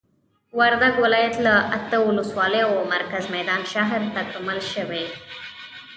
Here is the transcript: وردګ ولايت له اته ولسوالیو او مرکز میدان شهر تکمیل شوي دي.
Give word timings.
وردګ 0.59 0.95
ولايت 1.05 1.35
له 1.45 1.53
اته 1.77 1.97
ولسوالیو 2.07 2.69
او 2.75 2.79
مرکز 2.95 3.23
میدان 3.35 3.61
شهر 3.73 4.01
تکمیل 4.15 4.59
شوي 4.73 5.03
دي. 5.09 5.15